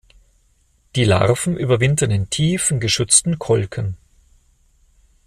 [0.95, 3.97] Die Larven überwintern in tiefen, geschützten Kolken.